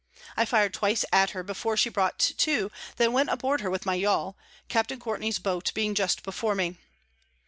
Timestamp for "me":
6.55-6.77